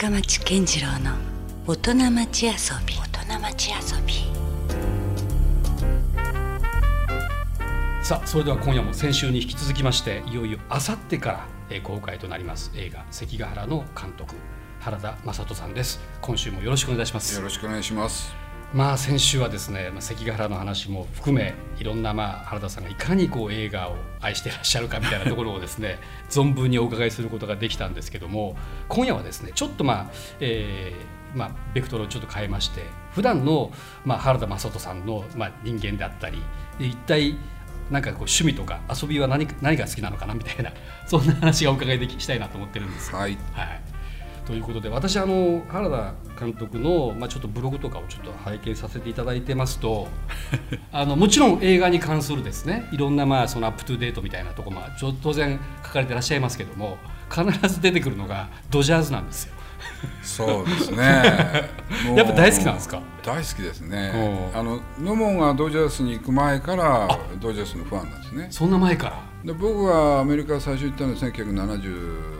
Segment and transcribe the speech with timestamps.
[0.00, 1.16] 深町健次郎の
[1.66, 2.52] 大人町遊
[2.86, 2.94] び。
[2.94, 4.14] 大人町遊び。
[8.04, 14.36] さあそれでは今夜も先週に引き続きましていよいよあさってから、えー公開となります映画関ヶ原の監督
[14.78, 15.98] 原田雅人さんです。
[16.20, 17.34] 今週もよろしくお願いします。
[17.34, 18.47] よろしくお願いします。
[18.74, 25.98] まあ先週はですね、まあ、関ヶ原の話も含めいろんなまあ原田さんがいかにこう映画を愛してらっしゃるかみたいなところをですね
[26.28, 28.56] 存分にお伺いすることができたんですけども
[28.88, 30.10] 今夜はですねちょっとまあ、
[30.40, 33.70] えーまあ、ベクトルをちょっと変えまして普段の
[34.04, 36.42] まあ原田雅人さんのまあ人間であったり
[36.78, 37.36] で一体
[37.90, 40.72] なんかこう趣味とか遊びは何何が好きなのかなみたいな
[41.06, 43.38] そんな話がお伺いできしたいなと思ってるんですよはい。
[43.52, 43.80] はい、
[44.48, 50.08] ということで私あの原田監督の、まあ、ちょっとブログとかをちょっと拝見させていただいてますと
[50.90, 56.96] あのもちろん映画に関するですねいろんなまあそのアップトゥデートみたいなところもちょ当然書かれてらっしゃいますけども
[57.30, 59.52] 必ず出てくるのがドジャースなんですよ。
[60.22, 60.98] そうですね。
[62.16, 63.00] やっぱ大好きなんですか？
[63.24, 64.12] 大好きですね
[64.54, 64.56] う。
[64.56, 67.08] んあの野門がドジャースに行く前から
[67.40, 68.46] ドジャースのファンなんですね。
[68.50, 69.20] そんな前から？
[69.44, 72.37] で僕はアメリカ最初行ったのは1970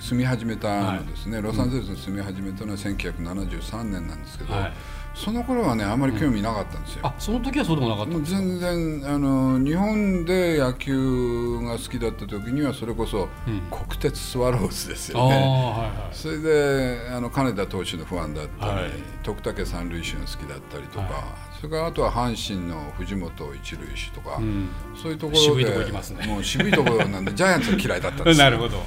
[0.00, 4.72] 住み始めたのですね、ロサンゼルスに住み始めたのは1973年なんですけど、はい。
[5.12, 7.00] その頃はねあまり興味なかったんですよ。
[7.02, 13.60] あその時はそうでもなかった全然あの日本で野球が好きだった時にはそれこそうん。
[13.70, 15.34] 国鉄スワローズですあよね。
[15.34, 16.14] あはいはい。
[16.14, 18.90] それであの金田投手のファンだったり、はい。
[19.22, 21.24] 徳武三塁手が好きだったりとか、は
[21.56, 24.68] それからあとは阪神の藤本一塁手とか、うん。
[24.94, 26.26] そういうところで渋いとこ行きますね。
[26.26, 28.44] もう渋いところなんで ジャイアンツが嫌いだったんですよ。
[28.44, 28.80] なるほど、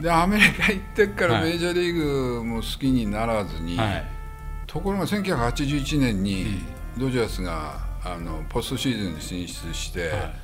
[0.00, 1.52] でアメリカ行ってからはい。
[1.52, 4.04] メジャーリーグも好きにならずに、はい、
[4.66, 6.62] ところが1981年に
[6.98, 10.34] ドジャースがあのポストシーズンに進出して、はい。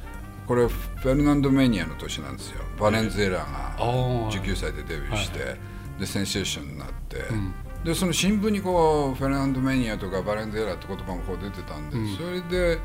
[0.47, 2.63] これフェルナンド・メニアの年なんですよ。
[2.79, 3.85] バレンズエラがああ
[4.33, 5.57] 19歳でデビューして、
[5.99, 7.55] でセンセーションになって、ん。
[7.85, 12.17] でその新聞にこうフェルナンド・メニアとかバレンズエラって言葉もこう出てたんで、うん。
[12.17, 12.79] それで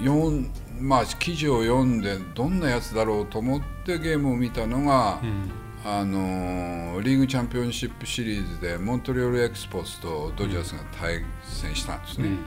[0.00, 0.50] 読ん
[0.80, 5.50] まあ記事を読んでどんなやつだろうと思ってゲームを見たのが、うん。
[5.84, 12.28] あのーリーグチャンピオンシップシリーズでモントリオールエクスポスとドジャースが対戦したんですね。
[12.28, 12.38] うん。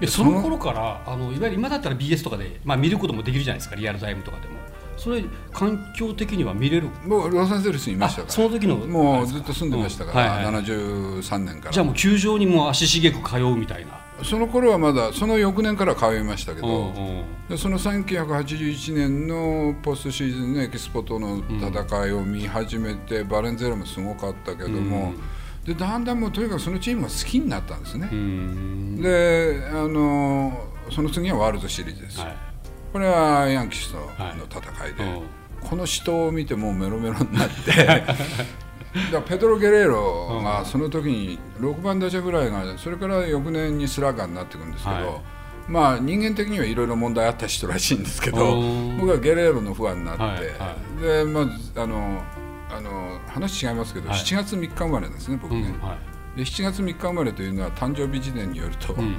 [0.00, 4.54] えその頃からあのいわゆる今だったら BS とかで、まあ、見ることもできるじゃないですかリアルタイムとかでも。
[4.96, 5.22] それ
[5.52, 6.88] 環境的には見れる？
[7.04, 8.32] もうロサンゼルスにいましたから。
[8.32, 8.76] あその時の？
[8.76, 10.64] もうずっと住んでましたから、うんはいはい。
[10.64, 11.72] 73年から。
[11.72, 17.24] じゃあもう球場にもう足しげく通うみたいなその頃はまだその翌年から通いましたけど、うんうん。
[17.48, 25.12] でその1981年のポストシーズンのエキスポとの戦いを見始めて、バレンゼラもすごかったけども、
[25.64, 28.08] でだんだんもうとにかくそのチームが好きになったんですね。
[28.10, 29.02] う、ん。
[29.02, 32.36] であのその次はワールドシリーズです、はい。
[32.92, 35.22] これはヤンキースとのはい戦いで、うん
[35.68, 38.04] この死闘を見てもうメロメロになって
[39.12, 45.06] だペドロ・ゲレーロがその時に6番打者ぐらいがそれから翌年にスラッガーになっていくんですけど、はい。
[45.68, 52.22] まあ人間的にはいろいろ問題あった人らしいんですけどうん僕はゲレーロのファンになって、はいはでまああの
[52.70, 54.18] あの話違いますけど、はい。
[54.18, 55.94] 7月3日生まれなんですね僕ね、うんは
[56.34, 56.38] い。
[56.38, 59.16] で7月3日生まれというのは誕生日時点によると、うん。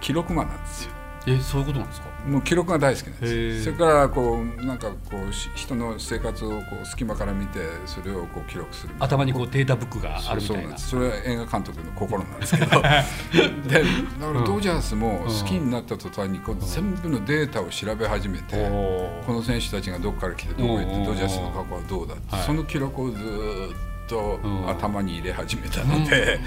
[0.00, 0.90] 記録魔なんですよ。
[1.26, 2.08] えそういうことなんですか？
[2.26, 10.70] もう記録が大好きなんですそれからこうなんかこうし人の生活をこう隙間から見てそれをこう記録する頭にこうデータブックがあるみそうたいな。
[10.70, 12.82] なんですそれは映画監督の心なんですけど。
[12.82, 22.44] でだからドジャースも好きになった途端にこう全部のデータを調べ始めて、おこの選手たちがどこから来てどこ行ってうんドジャースの過去はどうだって、はい。
[22.44, 23.76] その記録をずーっ
[24.08, 24.68] とうん。
[24.70, 26.38] 頭に入れ始めたので,、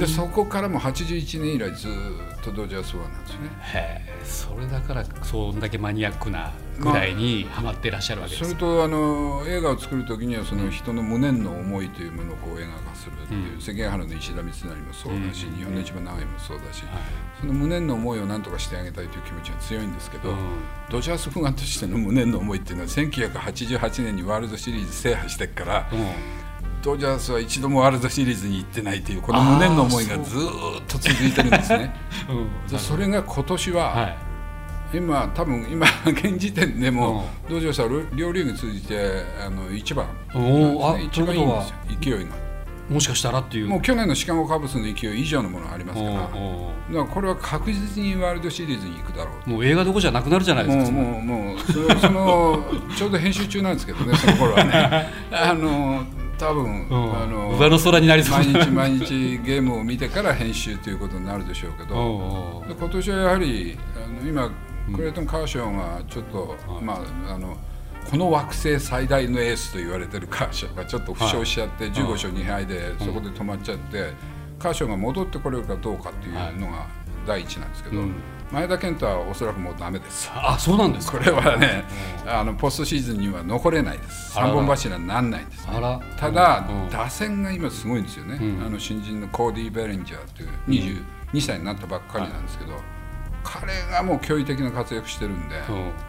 [0.00, 3.38] でそこからも81年以来ずーっとドジャースファンなんですね。
[3.60, 13.60] へえそれだからそんだけマニアックなぐらいにハマってらっしゃるわけですそれとあの映画を作る時にはその人の無念の思いというものをこう映画化するっていう、うん。
[13.60, 15.56] 関ヶ原の石田三成もそうだし、うん。
[15.56, 17.02] 日本の一番長いもそうだし、はい。
[17.40, 20.36] その無念の思いを何とかしてあげたいという気持ちが強いんですけど、うん。
[20.90, 26.49] ドジャースファンとしての無念の思いっていうのは1988年にワールドシリーズ制覇してから、うん
[26.82, 31.94] ドジャースは一度もワールドシリーズに行ってないというこの無念の思いがずーっと続いてるんですね。
[32.28, 34.18] うんでそれが今年は、はい。
[34.92, 41.04] 今多分今現時点でも、ドジャースは両リーグ通じてあの一番なんですね。
[41.04, 42.50] 一番いいんですよ勢いが。
[42.90, 43.68] もしかしたらっていう。
[43.68, 46.14] もう去年のシカゴカブスの勢い以上のものがありますから。
[46.14, 46.30] だか
[46.88, 51.58] らこれは確実にワールドシリーズに行くだろうもう映画どこじゃなくなるじゃないですかもうもうもう
[52.00, 52.64] その
[52.96, 55.08] ちょうど編集中なんですけどねその頃はね。
[55.30, 56.04] あの
[56.40, 57.22] 多分、うん。
[57.22, 58.38] あの上の空になりそう。
[58.38, 64.50] 毎日毎日ゲームを見てから編集ということになるでしょうけど、今年はやはりあの今
[64.94, 66.94] クレイトン・カーショーがちょっと、ま
[67.28, 67.56] あ、あの
[68.10, 74.12] この惑星最大のエースと言われてるカーショーがちょっと負傷しちゃって15勝2敗でそこで止まっちゃって、
[74.58, 76.86] カーショーが戻ってこれるかどうかっていうのが
[77.26, 78.14] 第一なんですけど、うん
[78.52, 80.28] 前田健太はおそらくもうダメです。
[80.34, 81.18] あそうなんですか？
[81.18, 81.84] これはね、
[82.26, 84.32] あのポストシーズンには残れないです。
[84.32, 85.72] 三本柱にならないんです、ね。
[85.76, 86.00] あら。
[86.16, 86.90] ただ、うん。
[86.90, 88.66] 打線が今すごいんですよね、うん。
[88.66, 91.02] あの新人のコーディー・ベレンジャーという
[91.32, 92.72] 22歳になったばっかりなんですけど、
[93.44, 95.54] 彼がもう驚異的な活躍してるんで,、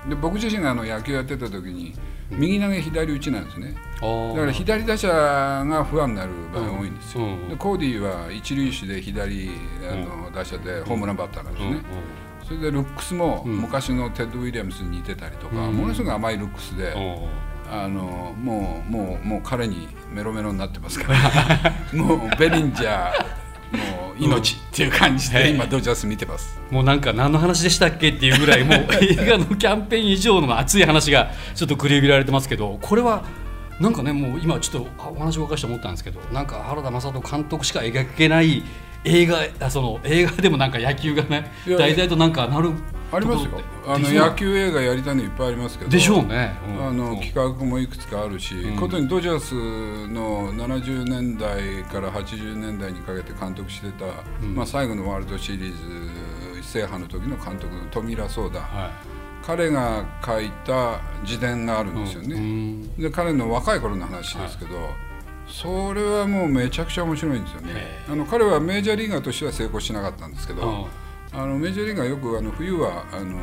[0.03, 0.09] うん。
[0.09, 1.93] で僕自身があの野球やってた時に
[2.31, 3.75] 右投げ左打ちなんですね。
[4.01, 9.51] だから左打者が不安になる場合が多いんですよ、うんでコーディーは一塁手で左
[9.91, 11.81] あの打者でホームランバッターなんですね、
[12.51, 13.61] それでルックスもうん。
[13.61, 15.77] 昔のテッド・ウィリアムスに似てたりとか、うん。
[15.77, 16.97] ものすごく甘いルックスで、う。
[16.97, 21.71] んあのもうもうもう彼にメロメロになってますから。
[21.97, 24.57] もうベリンジャーもう命。
[24.57, 26.59] っていう感じで今ドジャース見てます。
[26.69, 33.23] もうなんか何の話でしたっけっていうぐらいもう 映画のキャンペーン以上の熱い話がちょっと繰り広げられてますけどこれは
[33.79, 38.63] なんかねもう今ちょっとあお話を伺いして思ったんですけどなんか原田眞人監督しか描けない
[39.03, 42.71] 映画あその映画でもなんか野球がねいや大体となんかなる
[43.11, 43.51] ありますよ。
[43.85, 45.91] あの野球映画やりたいのいっぱいありますけど。
[45.91, 48.77] でしょうね、うんあのうん企画もいくつかあるし、ん。
[48.77, 49.53] ことにドジャース
[50.07, 54.05] の70年代から80年代にかけて監督してた、
[54.45, 54.55] ん。
[54.55, 58.91] まあ、最後のワールドシリーズ制覇の時の監督のトミラ・ソーダ、は
[59.45, 62.95] 彼が書いた自伝があるんいですよね、うん。
[62.95, 64.71] で彼の若い頃の話ですけど、
[65.51, 67.73] それはもうめちゃくちゃ面白いんですよね。
[67.75, 70.61] へあの彼はメジャーリーガーとしては成功しなかったんですけど、
[71.33, 71.39] うん。
[71.39, 73.37] あのメジャーリーガーよくあの冬はあの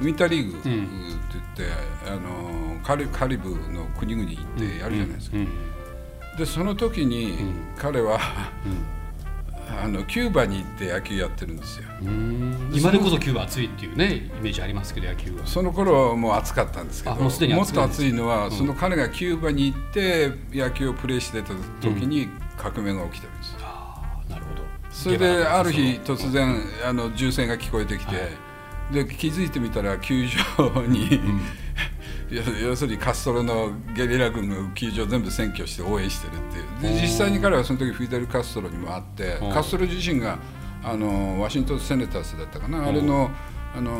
[0.00, 0.86] ウィンターリーグって言っ
[1.56, 1.64] て、
[2.10, 5.48] あのカリカリブの国々行ってやるじゃないですか、うん
[6.36, 7.34] でその時に
[7.76, 8.18] 彼は、
[9.80, 11.84] あのキューバに行って野球やってるんですよ。
[12.02, 12.70] うん。
[12.72, 15.46] 今でこそキューバ暑いっていうねイメージありますけど野球は。
[15.46, 21.48] その頃はもう暑かったんですけどあもうすでに暑いもっと暑いのは、その彼がキューバに行って野球をプレーしてた
[21.80, 24.62] 時に革命が起きてるんですよ、あーなるほど。
[24.90, 28.16] それである日突然あの銃声が聞こえてきて、
[28.92, 31.20] で気づいてみたら球場に、
[32.32, 36.94] 要要するにカストロのゲリラ軍が球場全部占拠して応援してるっていう。
[36.94, 39.52] で実際に彼はその時フィデル・カストロにも会ってうん。
[39.52, 40.38] カストロ自身が
[40.82, 42.86] あのワシントン・セネターズだったかな？
[42.86, 43.30] あれの
[43.74, 43.92] あの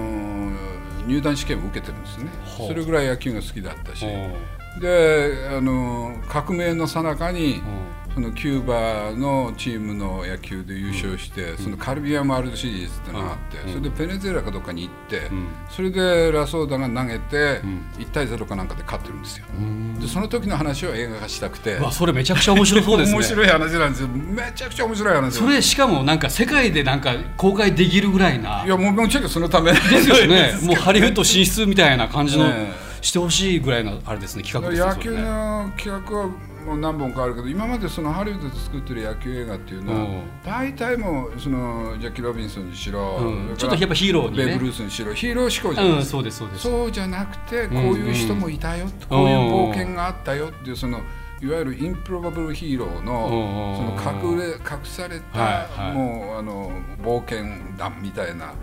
[1.06, 2.30] 入団試験を受けてるんですね。
[2.66, 4.06] それぐらい野球が好きだったし。
[4.06, 4.08] う。
[4.08, 7.56] んであの革命の最中に
[8.01, 13.72] うんそのキューバのチームの野球で優勝して、そのカリビアンワールドシリーズってのがあって、うん。
[13.72, 15.48] それでペネズエラかどっかに行って、ん。
[15.70, 17.86] それでラソーダが投げて、ん。
[17.98, 19.46] 1対0かなんかで勝ってるんですよ。
[19.56, 19.98] うん。
[19.98, 23.16] でその時の話を映画化したくて、それめちゃくちゃ面白そうですね。
[23.16, 28.64] 面白い話なんですよめちゃくちゃ面白い話それしかもなんか世界でなんか公開できるぐらいな。
[28.64, 30.26] いやもうもちろんそのためですよ。
[30.26, 30.52] ね。
[30.62, 34.88] もうハリウッド進出みたいな感じの、 ねしてほしいぐらいのあれですね企画ですね。
[34.88, 36.30] 野球の企画は
[36.64, 40.22] もう何本かあるけど今までそのハリウッドで作ってる野球映画っていうのは、うん。
[40.44, 43.56] 大体もうそのジャッキー・ロビンソンにしろ、うん。
[43.56, 44.46] ちょっとやっぱヒーローにね。
[44.46, 46.62] ベーブ・ルースにしろヒーロー志向じゃないですかうんそうですそうです。
[46.62, 48.90] そうじゃなくてこういう人もいたよ、ん。
[48.90, 51.00] こういう冒険があったよっていうその
[51.40, 53.98] いわゆるインプロバブルヒーローのうん。
[53.98, 56.70] その隠れ隠された、もうあの
[57.02, 57.44] 冒険
[57.76, 58.54] 団みたいなうん。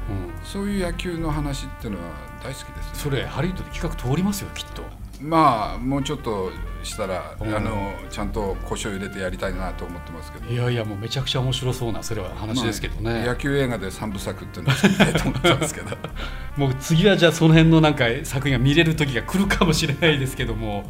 [0.44, 2.06] そういう野球の話っていうのは
[2.44, 2.92] 大好きですね。
[2.94, 4.84] それハリウッドで企画通りますよきっと。
[5.22, 6.52] まあもうちょっと
[6.84, 7.52] したらあうん。
[7.64, 10.50] のちゃんと腰を入れてやりたいなと思ってますけど。
[10.52, 15.98] いやいやもうめちゃくちゃ面白そうなそれは話ですけどね、まあ野球映画で三部作っていうのを作りたいと思ってますけど。
[16.58, 20.90] もう次はじゃあその辺のなんか作品が見れる時が来るかもしれないですけども。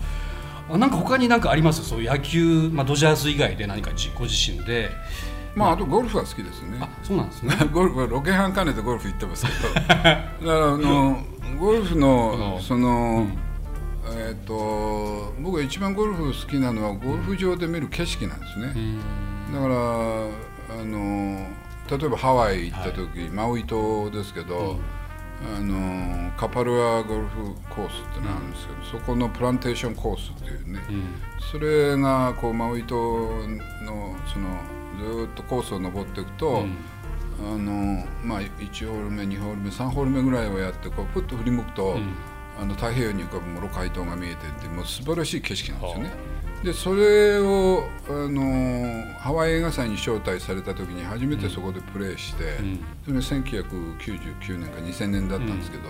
[0.72, 1.84] あなんか他に何かあります？
[1.84, 4.92] そう野球、まあ、ドジャース以外で何か自ご自身で。
[5.56, 6.78] まああとゴルフは好きですね。
[6.80, 7.56] あそうなんですね。
[7.74, 9.74] ゴルフはロケハン兼ねてゴルフ行ってますけど。
[9.74, 10.14] だから
[10.74, 11.24] あの
[11.60, 13.49] ゴルフのうんその、うん
[14.16, 18.74] えっ、と僕が一番ゴルフ好きなのはゴルフ場で見る景色なんですね、
[19.54, 19.76] だから
[20.82, 21.48] あの
[21.90, 24.78] 例えばハワイ行った時、マウイ島ですけど、
[25.58, 31.04] あのカパルアゴルフコースってのがあるんですけど、そこのプランテーションコースっていうね、うん。
[31.52, 34.50] それがこうマウイ島のその
[35.00, 36.66] ずーっとコースを登っていくと、
[37.42, 42.14] あのまあ、1ホール目2ホール目3ホール目ぐらいをやってこうプッと振り向くと、ん
[42.62, 46.40] あの太平洋に浮かぶモロカイ島が見えててもう素晴らしい景色なんですよね。
[46.64, 52.80] でそれをあのハワイ映画祭に招待された時に初めてそこでプレーして、ん。
[53.06, 55.84] それが1999年か2000年だったんですけど、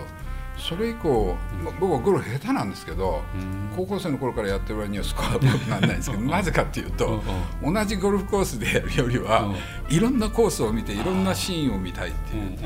[0.56, 3.22] それ以降、ま僕はゴルフ下手なんですけど、
[3.74, 7.22] 高校生の頃からやってる割にはスコアは良くならないんですけど なぜかっていうと、
[7.64, 9.52] 同じゴルフコースでやるよりは、
[9.88, 12.58] いろんなコースを見ていろんなシーンを見たいっていう。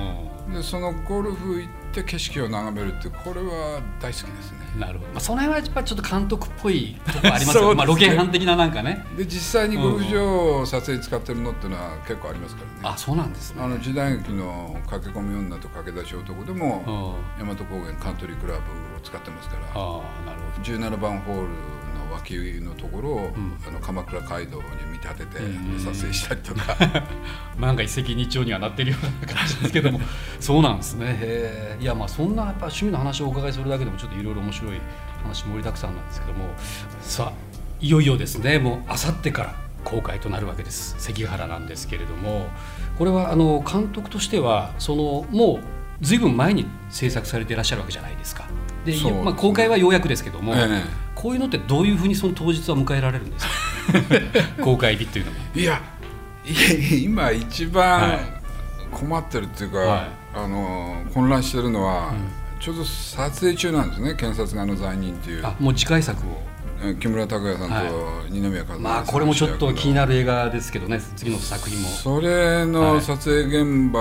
[0.52, 4.64] でそのゴルフ行って景色を眺めるってこれは大好きですね。
[4.78, 7.74] なるほど、まあ、その辺はやっぱちょっと監督っぽい ところありますよね。
[7.76, 9.06] まあ、ロケハン的ななんかね。
[9.16, 12.94] で実際にゴルフ場を撮影に使ってるのっていうのは結構ありますからね。
[12.94, 13.62] あそうなんですね。
[13.62, 17.46] あの時代劇の駆け込み女と駆け出し男でもうん。
[17.46, 18.60] 大和高原カントリークラブを
[19.02, 19.62] 使ってますから。
[19.74, 20.62] ああなるほど。
[20.62, 21.48] 17番ホールの
[22.14, 23.58] 脇のところを、ん。
[23.66, 25.78] あの鎌倉街道に見立ててうん。
[25.78, 26.76] 撮影したりとか、
[27.58, 30.00] まあなんか一石二鳥にはなってるような感じですけども。
[30.40, 31.76] そうなんですね。
[31.80, 34.80] いやまあそんなやっぱ趣味の話をお伺いするだけでもちょっといろいろ面白い
[35.22, 36.46] 話盛りだくさんなんですけども。
[37.00, 37.32] さあ
[37.80, 38.58] いよいよですね。
[38.58, 39.54] もうあさってから
[39.84, 40.94] 公開となるわけです。
[40.98, 42.48] 関ヶ原なんですけれども。
[42.98, 45.58] これはあの監督としてはそのも
[46.00, 48.46] うずいぶん前に制作されていらっしゃるわけじゃないですか。
[48.84, 48.94] で
[49.24, 53.52] まあ、公開はようやくですけども、ええこういうのってどういうふうにその当日は迎えられるんですか？
[54.62, 55.36] 公開日っていうのは。
[55.54, 55.80] いや
[56.44, 58.20] い今一番はい。
[58.92, 60.08] 困ってるっていうか、はい。
[60.34, 62.12] あの混乱してるのは、
[62.60, 65.46] ちょうど撮影中なんですね検察側の罪人っていう。
[65.46, 66.42] あもう次回作を。
[66.82, 67.88] え木村拓哉さんはい。
[67.88, 71.88] と二宮和也さんまあこれもちょっと気にるなる映画ですけどね次の作品も。
[71.88, 74.00] それの撮影現場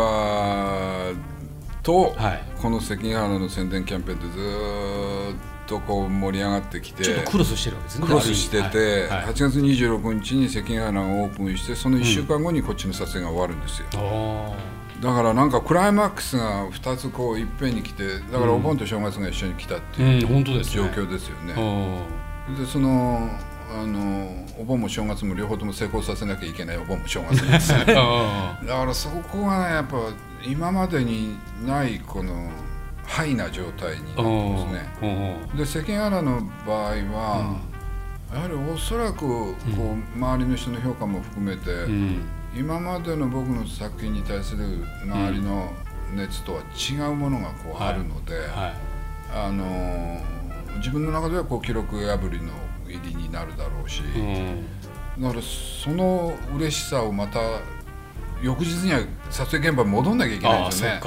[1.83, 2.43] と、はい。
[2.61, 5.35] この関ヶ原の宣伝キャンペーンってずーっ
[5.67, 8.07] とこう盛り上がってきてちょっとクロスしてるわけですね。
[8.07, 9.23] クロスしてて、はい。
[9.23, 9.25] はい。
[9.27, 14.55] 8月26日に関ヶ原がオープンしてその1週間後にこっちの撮影が終わるんですよ、お
[15.01, 20.75] だからなんかクライマックスが2つこういっぺんに来てだからお盆と正月が一緒に来たっていうーうん本当ですね。
[20.75, 23.29] 状況ですよね、おでその
[23.75, 29.97] あのお盆も正月も両方とも成功させなきゃいけないお盆も正月です だからそこがねやっぱ
[30.45, 32.49] 今までにないこの
[33.05, 35.39] ハイな状態になってますね。
[35.55, 37.59] で関ヶ原の場合は、
[38.33, 42.21] やはりおそらくこう、周りの人の評価も含めて、うん。
[42.55, 45.71] 今までの僕の作品に対する周りの
[46.13, 48.73] 熱とは違うものがこうあるので、はい。
[49.35, 50.21] あの
[50.77, 52.51] 自分の中ではこう記録破りの
[52.87, 54.65] 入りになるだろうし、うん。
[55.19, 57.39] だからその嬉しさをまた
[58.41, 61.01] 翌日には撮影現場に戻んなきゃいけないんですよね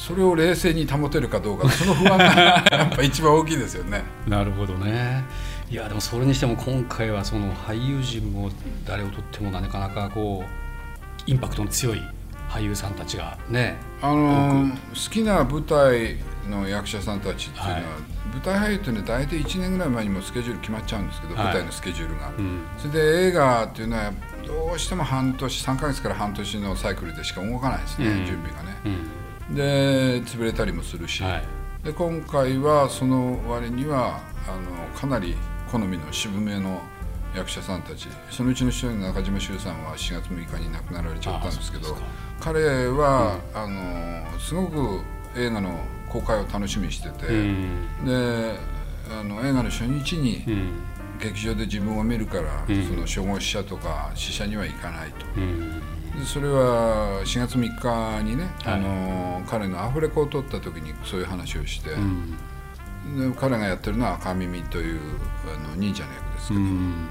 [0.00, 2.24] それを冷静に保てるかどうかその不安が
[2.72, 4.02] やっぱ一番大きいですよね。
[4.26, 5.24] いなるほどね。
[5.70, 8.50] いやでもそれにしても今回はその俳優陣も
[8.86, 12.02] 誰をとってもなかなかこうインパクトの強い
[12.48, 16.16] 俳優さんたちがねあの好きな舞台
[16.48, 17.82] の役者さんたちっていうのは、はい。
[18.32, 21.44] 舞台俳優っていうのは大体1年ぐらい前にもうスケジュール決まっちゃうんですけど、はい。
[21.44, 22.62] 舞台のスケジュールが、うん。
[22.78, 24.12] それで映画っていうのは
[24.46, 28.26] どうしても半年3ヶ月から半年のサイクルでしか動かないですね、うん。
[28.26, 28.76] 準備がね。
[28.86, 29.19] うん
[29.54, 31.42] で潰れたりもするし、はい。
[31.84, 35.36] で今回はその割にはあのかなり
[35.70, 36.80] 好みの渋めの
[37.34, 38.08] 役者さんたち。
[38.30, 41.96] そのうちの一人の中島修さんは4月6日に亡くなられちゃったんですけど
[42.40, 45.00] 彼は、あのすごく
[45.36, 45.78] 映画の
[46.08, 47.86] 公開を楽しみにしてて、うん。
[48.04, 48.56] で
[49.10, 50.70] あの映画の初日にうん。
[51.20, 52.86] 劇場で自分を見るから、うん。
[52.86, 55.26] その初号試写とか試写には行かないと。
[55.36, 55.79] うん。
[55.79, 55.79] で
[56.24, 58.74] それは4月3日にね、はい。
[58.74, 62.36] あの彼のアフレコを撮った時にそういう話をして、うん。
[63.32, 65.00] で彼がやってるのは赤耳という
[65.54, 67.08] あの忍者の役ですけど、うん。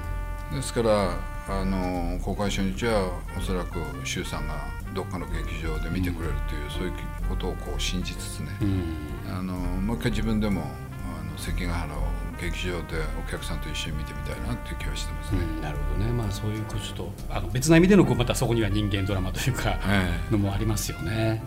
[0.53, 1.17] ですから
[1.49, 6.93] あの公開初日はおそらく周さんがどっかの劇場で見てくれるという、そういう
[7.27, 9.33] ことをこう信じつつね、うん。
[9.33, 10.65] あのもう一回自分でもあ
[11.23, 11.97] の関ヶ原を
[12.41, 15.41] 劇場でお客さんと一緒に見てみたいなっていう気はしてますね。
[15.41, 21.43] うんなるほどねまあそういうちょっとあの別な意味でのこうまたそこには人間ドラマというかえのもありますよね。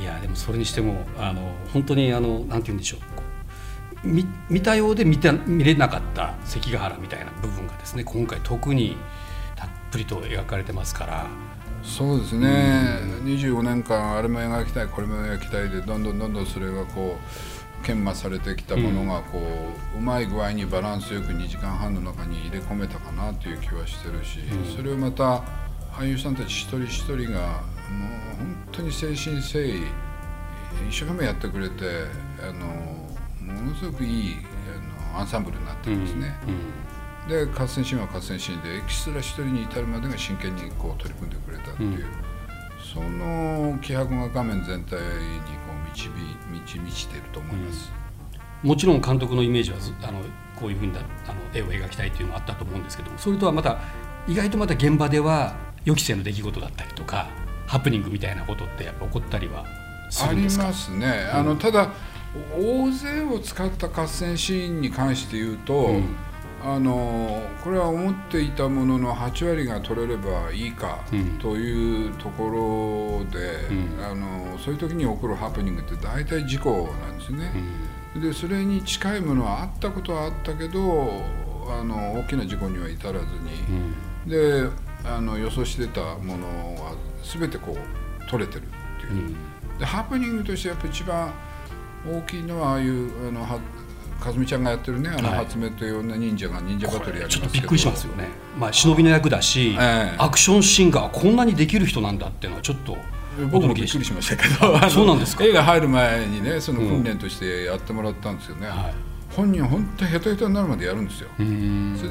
[0.00, 2.98] いやでもそれにしてもあの本当にあのなんて言うんでしょ
[4.04, 8.96] う見見たようで見た見れなかった関ヶ原みたいな部分がですね今回特に
[9.56, 11.26] たっぷりと描かれてますから。
[11.82, 19.38] そうですね、25年間あれも描きたいこれも描きたいでどんどんどんどんそれがこう研磨されてきたものがこ
[19.94, 24.40] う、うまい具合にバランスよく2時間半の中に入れ込めたかなという気はしてるし、
[24.76, 25.42] それをまた
[25.92, 27.40] 俳優さんたち一人一人が
[27.90, 29.82] もう本当に誠心誠意
[30.88, 31.84] 一生懸命やってくれて
[32.40, 32.66] あの
[33.52, 34.36] ものすごくいい
[35.12, 36.34] あのアンサンブルになってるんですね。
[37.28, 42.06] で合戦シーンは合戦シーンでエキストラ一人に至るまでが真剣にこう取り組んでくれたっていう、
[42.94, 45.00] その気迫が画面全体に
[45.66, 46.08] こう導
[46.50, 47.92] 満ち満ちていると思います。
[48.62, 50.20] もちろん監督のイメージはずあの
[50.56, 53.78] こういうふうにだあの絵を描きたいというのはあったと思うんですけどもそれとはまた
[54.28, 55.54] 意外とまた現場では
[55.84, 57.28] 予期せぬ出来事だったりとか
[57.66, 59.64] ハプニングみたいなことってやっぱ起こったりは
[60.10, 60.64] すありるんですか？
[60.64, 61.30] ますね。
[61.32, 61.90] あのただ
[62.54, 66.16] 大勢を使った合戦シーンに関して言うと、うん
[66.62, 71.00] あのこれは思っていたものの8割が取れればいいか
[71.40, 77.50] というところで、うん、あのそういう時に起こるハプニングって大体事故なんですね。
[78.14, 81.22] うん、でそれに近いものはあったことはあったけど
[81.68, 83.30] あの大きな事故には至らずに、
[84.24, 84.68] うん、で
[85.04, 89.34] あの予想してたものは全てこう取れてるっていう。
[89.78, 91.32] でハプニングとしてやっぱ一番
[92.06, 93.44] 大きいのはああいうあの
[94.20, 102.96] かずみちゃんがやってるねあの発明という女忍者が忍者バトルやりますけど、ちょっとびっくりしますよね、まあ、忍びの役だし、えー、アクションシーンがこんなにできる人なんだっていうのはちょっと
[103.50, 105.44] 僕もびっくりしましたけどそうなんですか？
[105.44, 108.72] 映画入る前にねその訓練としてやってもらったんですよね、うん。
[108.72, 108.94] はい、
[109.34, 111.28] 本人は本当ヘトヘトになるまでやるんですよ。
[111.36, 111.42] そ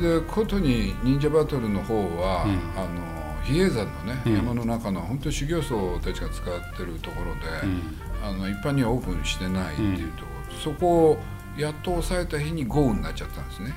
[0.02, 2.52] れでことに忍者バトルの方は、うん、
[2.82, 7.82] あの比叡山のね、うん、山の中の本当修行僧たちが使ってるところで、うん、
[8.24, 11.20] あの一般にはオープンしてないっていうところ、そこを
[11.60, 13.76] やっと抑えた日に豪雨になっちゃったんですね、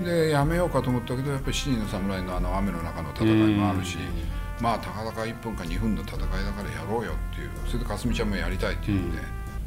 [0.00, 9.18] ん、でやめようかと思ったけどやっぱり七人の侍のあの雨の中の戦いもあるし、うん、まあたかだか1分か2分の戦いだからやろうよっていうそれでかすみちゃんもやりたいって言って、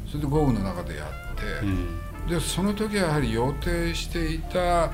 [0.04, 4.90] うん、それで豪雨の中でやって、でその時はやはり予定していた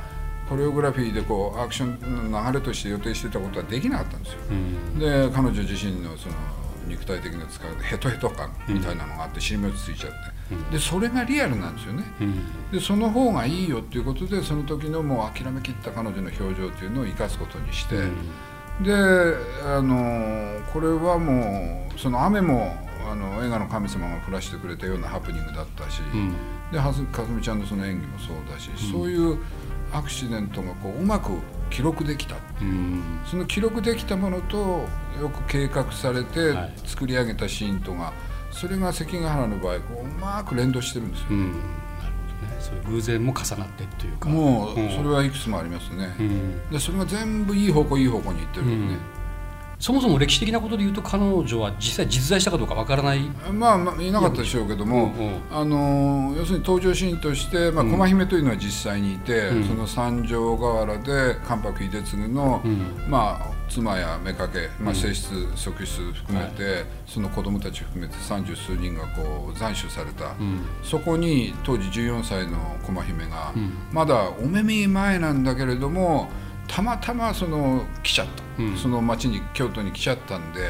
[0.48, 4.38] コレオグラフィーでこうアクションの流れとして予定してたことはできなかったんですよ。
[4.98, 6.34] で彼女自身のその
[6.86, 10.37] 肉体的な使いヘトヘト感みたいなのがあって尻餅ついちゃって。
[10.70, 12.04] でそれがリアルなんですよね、
[12.72, 17.96] でその方がいいよっていうことでその時のもう諦めきった彼女の表情というのを生かすことにして、
[18.82, 18.94] で
[19.64, 22.76] あのこれはもうその雨も
[23.10, 26.34] あの映画の神様が降らしてくれたようなハプニングだったし、うん、
[26.70, 29.38] でかすみちゃんのその演技もそうだし、うん、そういう
[29.92, 31.32] アクシデントがこううまく
[31.70, 34.86] 記録できた、うん、その記録できたものと
[35.20, 41.60] よく計画されて作り上げたシーンとが、はいそれが関ヶ原の場合こううまく連動してるんですよ、うん、なる
[42.40, 42.60] ほどね。
[42.60, 44.28] そういう偶然も重なってというか。
[44.28, 49.17] もうそれはいくつもありますね、うん、でそれが全部いい方向いい方向にいってるよね、うん
[49.78, 53.20] そもそも歴史的なことでいうと彼女は実際実在したかどうかわからない。
[53.52, 64.48] まあ、まあ、いなかったでしょうけども、うんうん、あの要するに登場シーンとして、まあ、駒姫というのは実際にいて、うん、その三条河原で関白秀次の、うん、まあ妻や妾、
[64.80, 76.28] まあ、正室、側室含めて、はい、その子供たち含めて三十数人がこう斬首された、うん、そこに当時14歳の駒姫が、うん、まだお目見前なんだけれども
[76.78, 80.60] たまたまその来ちゃった、うん、その町に京都に来ちゃったんで、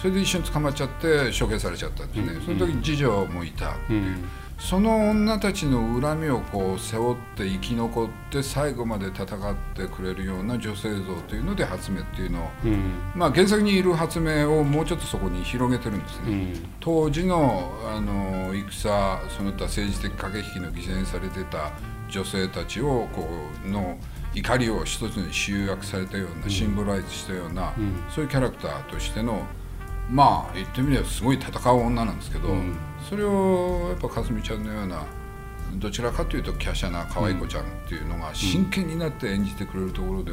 [0.00, 4.16] それで一緒に捕まっちゃって処刑されちゃったんですね、その時次女もいたっていう。
[4.58, 9.26] その女たちの恨みをこう背負って生き残って最後まで戦っ
[9.74, 21.72] てくれるような女性像というので発明っていうのを、うん、まあ原作にいる発明をもうちょっとそこに広げてるんですね、うん、当時のあの戦その他政治的駆け引きの犠牲にされてた
[22.10, 23.26] 女性たちをこ
[23.64, 23.98] うの
[24.34, 27.72] 怒りを一つに集約されたような、シンボライズしたような、
[28.08, 29.46] そういうキャラクターとしての
[30.10, 32.76] まあ言ってみればすごい戦う女なんですけど、うん、
[33.08, 35.04] それをやっぱかすみちゃんのような
[35.74, 40.32] どちらかというと華奢な可愛い子ちゃんっていうのが真剣になって演じてくれるところで、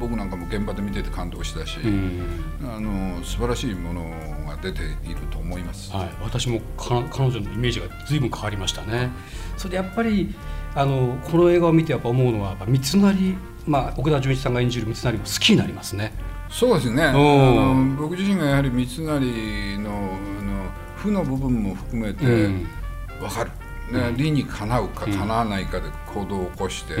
[0.00, 2.22] 僕なんかも現場で見てて感動したし、うん、
[2.64, 4.10] あの素晴らしいもの
[4.48, 9.10] が出ていると思います、はい、私も彼女のイメージが随分変わりましたね。
[9.58, 10.34] それでやっぱり
[10.74, 16.12] あのこの映画を見てやっぱ思うのは三成、まあ、奥田准一さんが演じる三成も好きになりますね。
[16.48, 17.04] そうですね。
[17.04, 23.50] あの僕自身がやはり三成のの負の部分も含めて分かる、
[23.92, 26.94] ね、理にかなうかかなわないかで行動を起こして、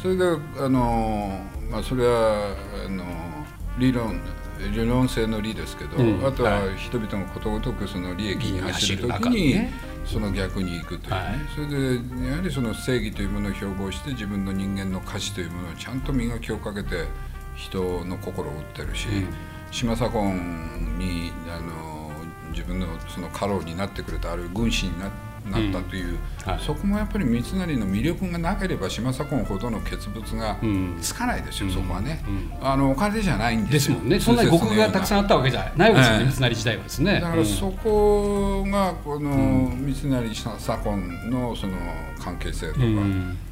[0.00, 0.24] それで
[0.58, 3.04] あの、まあ、それはあの
[3.78, 4.20] 理論
[4.72, 9.72] 理論性の理ですけど、うん、あとは人々がことごとくその利益に走る時に、ね、
[10.04, 17.06] その逆に行くというね、はい、それでやはりその正義というものを標榜して自分の人間の価値というものをちゃんと磨きをかけて
[17.54, 19.28] 人の心を打ってるし、うん、
[19.70, 22.10] 島左近にあの
[22.50, 25.08] 自分のその家老になってくれたあるいは軍師にな
[25.50, 26.52] なったという、うん。
[26.52, 30.56] はい、そこもやっぱり三成の魅力がなければ島左近ほどの傑物が
[31.00, 32.22] つかないですよ、うん、そこはね、
[32.62, 34.20] あのお金じゃないんですですもんね。
[34.20, 35.92] そんなに極がたくさんあったわけじゃない。
[35.92, 37.20] わけですよね、三成自体はですね。
[37.20, 39.30] だからそこがこの
[39.76, 41.74] 三成左近のその
[42.18, 42.86] 関係性とか、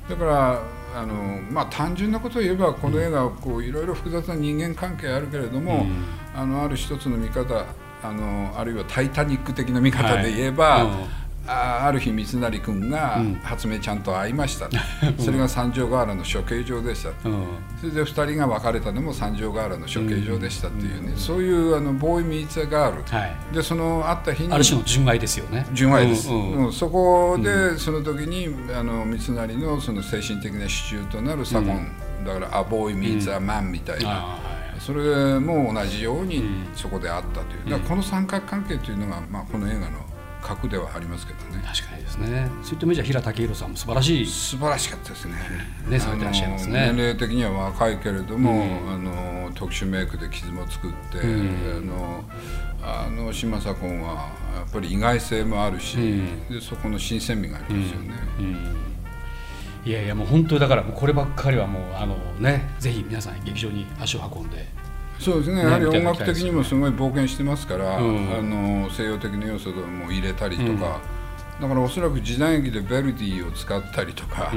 [0.08, 0.62] だから
[0.94, 1.14] あの
[1.50, 5.86] まあ、単純なことを言えばこの映画はこういろいろ複雑な人間関係あるけれども、
[6.34, 7.66] うん、あのある一つの見方
[8.02, 14.66] あのあるいは「タイタニック」的な見方で言えば、はいあある日三成君が初音ちゃんと会いました、
[15.02, 17.46] うん、それが三条河原の処刑場でした、うん、
[17.80, 25.66] それで2人が別れたのも三条河原の処刑場でしたっていうね、うん、そういうあのボーイ・ミーツ・ガール、はい、でその会った日にある種の純愛ですよね。
[25.72, 31.88] 純愛です、うんそこでその時にあの三成のその精神的な支柱となる左近。
[32.26, 34.38] だから「A boy meets a man」みたいな、あ
[34.80, 36.42] それも同じように
[36.74, 40.07] そこであったという、だからこの三角関係というのが、まあ、この映画の
[40.40, 41.62] 核ではありますけどね。
[41.62, 42.48] ー確かにですね。
[42.62, 44.26] そういった意味じゃ平武宏さんも素晴らしい。
[44.26, 45.34] 素晴らしかったですね。
[45.88, 46.92] ねされてらっしゃいますね。
[46.92, 52.24] 年齢的には若いけれども、あの特殊メイクで傷も作って、あの
[52.82, 55.96] あの島左近はやっぱり意外性もあるし、
[56.50, 58.14] でそこの新鮮味がありますよね、
[59.84, 64.66] いやいやもう本当にだからこればっかりはもうあのねぜひ皆さん劇場に足を運んで
[65.18, 65.56] そうですね。
[65.56, 68.38] ねやはり音楽的にもすごい冒険してますから、うん。
[68.38, 71.00] あの西洋的な要素も入れたりとか、
[71.60, 74.52] だからおそらく時代劇でベルディを使ったりとか、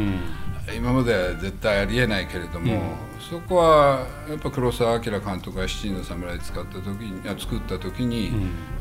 [0.76, 2.82] 今までは絶対ありえないけれども、
[3.20, 8.32] そこはやっぱ黒澤明監督が「七人の侍」使った時にあ作った時に、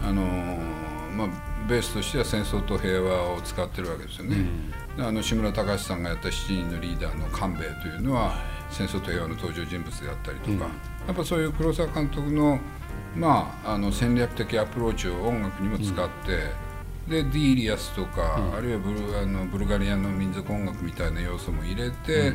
[0.02, 0.22] あの
[1.16, 1.28] まあ、
[1.68, 4.46] ベースとしては戦争と平和を使ってるわけですよね。
[4.96, 8.34] であの志村隆さんがやった七人のリーダーの勘兵衛というのは
[8.70, 10.70] 戦争と平和の登場人物であったりとか、
[11.06, 12.58] やっぱそういう黒澤監督の,、
[13.16, 16.70] まあ、あの戦略的アプローチを音楽にも使って。
[17.08, 22.34] でディーリアスとか、あるいはブルあのブルガリアの民族音楽みたいな要素も入れて、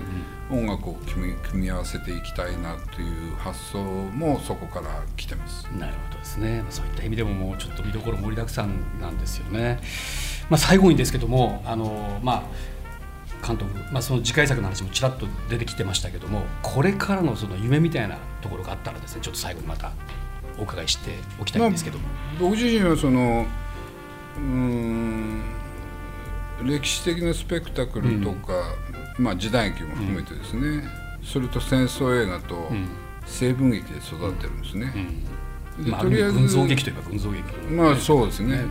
[0.51, 5.63] 音楽を組み組み合わせていきたいなという発想もそこから来てます。
[5.79, 9.79] なるほどですね、まあそういった意味でももうちょっと見どころ盛りだくさんなんですよね。
[10.49, 12.43] まあ、最後にですけどもあの、まあ、
[13.45, 19.91] 監督、まあ、その次回作の話もちらっと出てきてましたけどもこれからのその夢みたいなところがあったらですねちょっと最後にまた
[20.57, 22.07] お伺いしておきたいんですけども。
[22.39, 23.45] 僕自身はその
[24.37, 25.41] うーん
[26.63, 28.53] 歴史的なスペクタクルとか、
[29.19, 30.83] まあ、時代劇も含めてですね、
[31.21, 32.71] それと戦争映画と
[33.25, 34.93] 西部劇で育ってるんですね。
[35.77, 38.63] でまあ、ある意味群像劇といえば群像劇まあそうですね。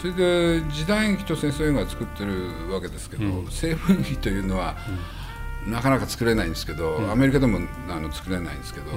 [0.00, 4.76] それで時代劇と戦争映画を作ってるわけですけど、西部劇というのは、
[5.66, 8.90] なかなか作れないんですけど、アメリカでもあの作れないんですけど、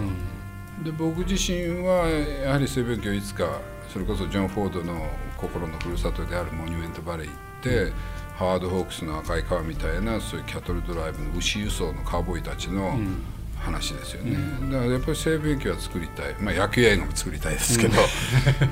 [0.84, 7.94] で僕自身はやはり西部劇をいつかそれこそジョン・フォードの心のふるさとであるモニュメントバレー行って、
[8.36, 13.00] ハワード・ホークスの赤い川みたいなそういうキャトルドライブの牛輸送のカウボーイたちの
[13.68, 14.38] 話ですよね、
[14.72, 18.08] だからやっぱり西部劇は作りたい、まあ、野球映画も作りたいですけど、だか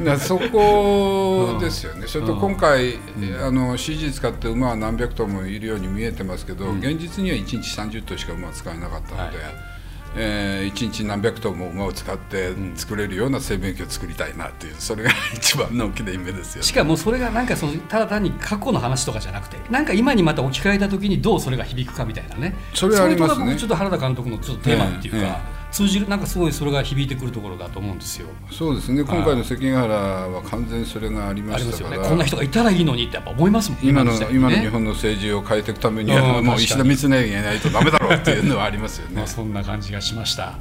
[0.04, 2.96] らそこですよね、それと今回、
[3.44, 9.75] あの CG 使って馬は何百頭もいるように見えてますけど、現実には1日30頭しか馬使えなかったので。
[10.17, 16.63] えー、1日何百頭も馬を使って作れるような生命機を作りたいなっていうそれが一番の大きな夢ですよね。
[16.63, 22.56] しかもそれがなんかそのただ単に過去の話とかじゃなくてなんか今にまた置き換えた時にどうそれが響くかみたいなね。
[22.73, 23.56] それはありますね。
[23.58, 28.28] ちょっと原田監督のちょっとテーマっていうか、えええ通じるなんかすごいそれが響いてくるところだと思うんですよ。
[28.50, 29.04] そうですね。
[29.04, 32.02] 今回の関ヶ原は完全にそれがありましたから。
[32.08, 34.62] こんな人がいたらいいのにってやっぱ思いますもん今の今のね。
[34.62, 39.16] 日本の政治を変えていくためにうんはもう石田三成がいないとダメだろうっていうのはありますよね。
[39.20, 40.54] まあ、そんな感じがしました。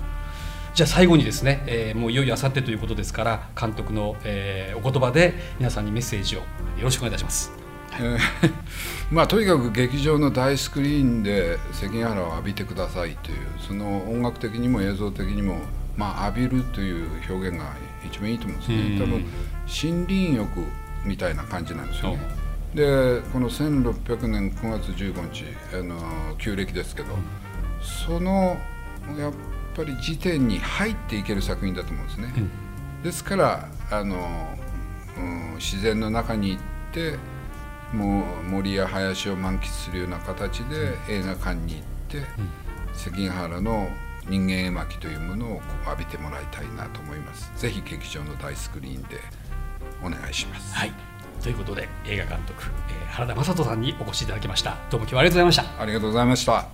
[0.74, 6.44] じゃあ最後にですね、えーもういよいよあさってということですから監督の、えーお言葉で皆さんにメッセージをよ
[6.83, 7.63] ろしくお願いいたします
[8.00, 8.52] えー
[9.12, 15.59] まあとにかく劇場の大スクリーンで関ヶ原を浴びてくださいというその音楽的にも映像的にも
[15.96, 18.98] まあ浴びるという表現が一番いいと思うんですね。
[18.98, 19.24] 多分
[19.66, 20.61] 森林浴
[21.04, 22.18] みたいな感じなんですよね。
[22.74, 27.16] でこの1600年9月15日あの旧暦ですけど
[27.80, 28.59] その
[29.16, 29.33] やっ
[29.76, 32.33] ぱり時点に入っていける作品だと思うんですね、
[33.04, 34.59] ですからあの、
[35.16, 37.16] うん自然の中に行って
[37.94, 42.22] もう森や林を満喫するような形で映画館に行って、
[42.92, 43.88] 関ヶ原の
[44.28, 47.52] 人間絵巻というものをこう浴びてもらいたいなと思います。
[47.57, 49.20] ぜひ劇場の大スクリーンで
[50.02, 50.74] お願いします。
[50.74, 50.92] はい。
[51.42, 54.76] ということで映画監督、えー原田雅人さんにお越しいただきました。
[54.90, 55.83] どうも今日はありがとうございました。
[55.83, 56.73] ありがとうございました